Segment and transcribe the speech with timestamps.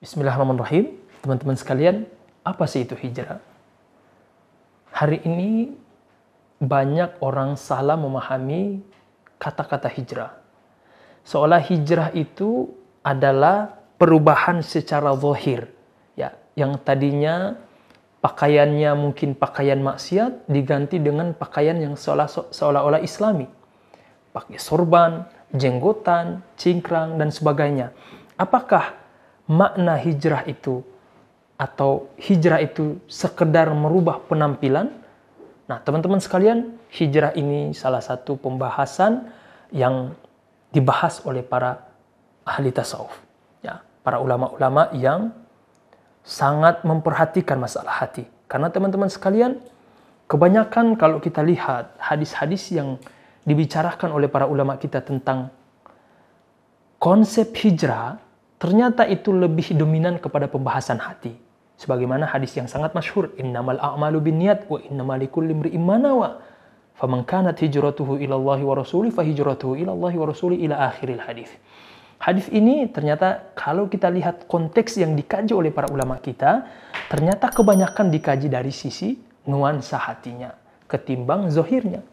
[0.00, 0.96] Bismillahirrahmanirrahim.
[1.20, 2.08] Teman-teman sekalian,
[2.40, 3.36] apa sih itu hijrah?
[4.96, 5.76] Hari ini
[6.56, 8.80] banyak orang salah memahami
[9.36, 10.40] kata-kata hijrah.
[11.20, 12.72] Seolah hijrah itu
[13.04, 15.68] adalah perubahan secara zahir.
[16.16, 17.60] Ya, yang tadinya
[18.24, 23.44] pakaiannya mungkin pakaian maksiat diganti dengan pakaian yang seolah-olah islami.
[24.32, 27.92] Pakai sorban, jenggotan, cingkrang, dan sebagainya.
[28.40, 28.96] Apakah
[29.50, 30.86] makna hijrah itu
[31.58, 34.94] atau hijrah itu sekedar merubah penampilan?
[35.66, 39.26] Nah, teman-teman sekalian, hijrah ini salah satu pembahasan
[39.74, 40.14] yang
[40.70, 41.82] dibahas oleh para
[42.46, 43.12] ahli tasawuf.
[43.62, 45.34] Ya, para ulama-ulama yang
[46.22, 48.26] sangat memperhatikan masalah hati.
[48.46, 49.58] Karena teman-teman sekalian,
[50.30, 52.98] kebanyakan kalau kita lihat hadis-hadis yang
[53.46, 55.50] dibicarakan oleh para ulama kita tentang
[56.98, 58.18] konsep hijrah,
[58.60, 61.32] ternyata itu lebih dominan kepada pembahasan hati.
[61.80, 66.44] Sebagaimana hadis yang sangat masyhur, innamal a'malu binniyat wa innamal likulli imri'in ma nawa.
[67.00, 71.24] Faman kanat hijratuhu ila Allah wa rasuli fa hijratuhu ila Allah wa rasuli ila akhiril
[71.24, 71.48] hadis.
[72.20, 76.68] Hadis ini ternyata kalau kita lihat konteks yang dikaji oleh para ulama kita,
[77.08, 79.16] ternyata kebanyakan dikaji dari sisi
[79.48, 80.52] nuansa hatinya
[80.84, 82.04] ketimbang zohirnya.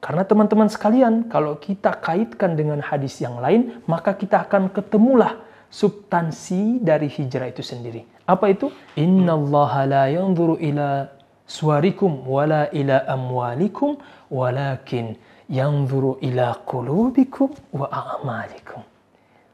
[0.00, 6.80] Karena teman-teman sekalian, kalau kita kaitkan dengan hadis yang lain, maka kita akan ketemulah substansi
[6.80, 8.08] dari hijrah itu sendiri.
[8.24, 8.72] Apa itu?
[8.96, 11.04] Inna Allah la yanzuru ila
[11.44, 14.00] suarikum wala ila amwalikum
[14.32, 15.20] walakin
[15.52, 18.80] yanzuru ila qulubikum wa a'malikum.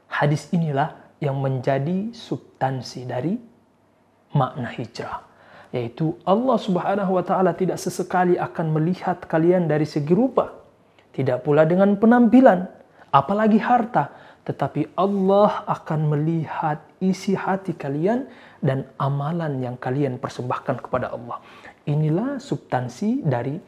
[0.07, 3.35] Hadis inilah yang menjadi substansi dari
[4.31, 5.27] makna hijrah
[5.75, 10.55] yaitu Allah Subhanahu wa taala tidak sesekali akan melihat kalian dari segi rupa,
[11.11, 12.67] tidak pula dengan penampilan,
[13.11, 14.13] apalagi harta,
[14.47, 18.31] tetapi Allah akan melihat isi hati kalian
[18.63, 21.43] dan amalan yang kalian persembahkan kepada Allah.
[21.83, 23.59] Inilah substansi dari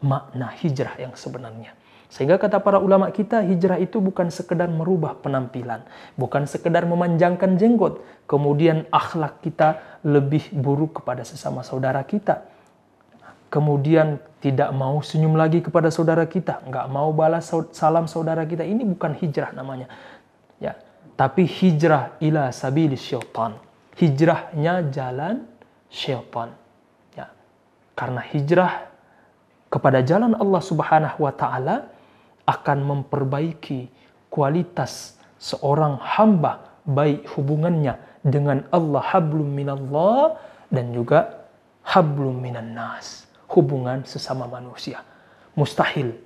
[0.00, 1.76] makna hijrah yang sebenarnya.
[2.08, 5.84] Sehingga kata para ulama kita, hijrah itu bukan sekedar merubah penampilan,
[6.16, 12.48] bukan sekedar memanjangkan jenggot, kemudian akhlak kita lebih buruk kepada sesama saudara kita.
[13.52, 18.64] Kemudian tidak mau senyum lagi kepada saudara kita, nggak mau balas salam saudara kita.
[18.64, 19.88] Ini bukan hijrah namanya.
[20.60, 20.80] Ya,
[21.16, 23.56] tapi hijrah ila sabili syaitan.
[24.00, 25.44] Hijrahnya jalan
[25.92, 26.56] syaitan.
[27.12, 27.32] Ya.
[27.92, 28.88] Karena hijrah
[29.68, 31.97] kepada jalan Allah Subhanahu wa taala
[32.48, 33.92] akan memperbaiki
[34.32, 40.40] kualitas seorang hamba baik hubungannya dengan Allah hablum minallah
[40.72, 41.44] dan juga
[41.84, 45.04] hablum minan nas hubungan sesama manusia.
[45.56, 46.16] Mustahil.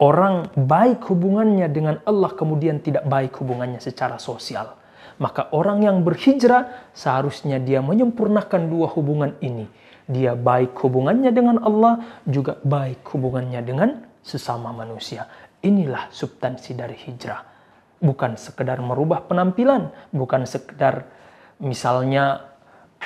[0.00, 4.80] Orang baik hubungannya dengan Allah kemudian tidak baik hubungannya secara sosial.
[5.20, 9.68] Maka orang yang berhijrah seharusnya dia menyempurnakan dua hubungan ini.
[10.08, 15.26] Dia baik hubungannya dengan Allah juga baik hubungannya dengan sesama manusia.
[15.60, 17.44] Inilah substansi dari hijrah.
[18.00, 21.04] Bukan sekedar merubah penampilan, bukan sekedar
[21.60, 22.48] misalnya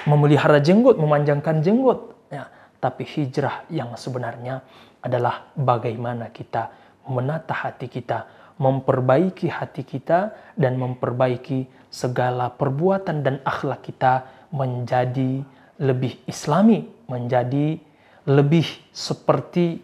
[0.06, 2.46] memelihara jenggot, memanjangkan jenggot, ya,
[2.78, 4.62] tapi hijrah yang sebenarnya
[5.02, 6.70] adalah bagaimana kita
[7.10, 8.26] menata hati kita,
[8.56, 15.42] memperbaiki hati kita dan memperbaiki segala perbuatan dan akhlak kita menjadi
[15.82, 17.76] lebih islami, menjadi
[18.24, 19.83] lebih seperti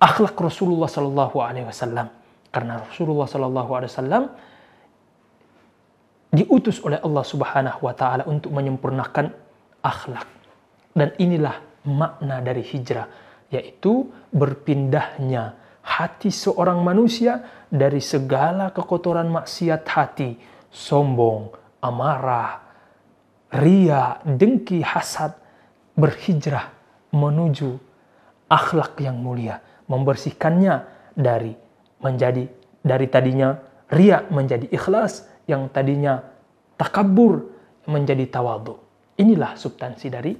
[0.00, 2.08] akhlak Rasulullah Sallallahu Alaihi Wasallam.
[2.50, 4.24] Karena Rasulullah Sallallahu Alaihi Wasallam
[6.32, 9.30] diutus oleh Allah Subhanahu Wa Taala untuk menyempurnakan
[9.84, 10.26] akhlak.
[10.90, 13.06] Dan inilah makna dari hijrah,
[13.52, 15.54] yaitu berpindahnya
[15.84, 20.34] hati seorang manusia dari segala kekotoran maksiat hati,
[20.66, 22.58] sombong, amarah,
[23.54, 25.38] ria, dengki, hasad,
[25.94, 26.72] berhijrah
[27.14, 27.70] menuju
[28.50, 30.86] akhlak yang mulia membersihkannya
[31.18, 31.52] dari
[31.98, 32.46] menjadi
[32.80, 33.58] dari tadinya
[33.90, 36.22] ria menjadi ikhlas, yang tadinya
[36.78, 37.50] takabur
[37.90, 38.78] menjadi tawadu.
[39.18, 40.32] Inilah substansi dari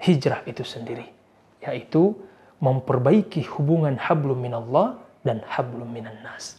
[0.00, 1.06] hijrah itu sendiri,
[1.62, 2.16] yaitu
[2.58, 6.56] memperbaiki hubungan hablum minallah dan hablum minan nas.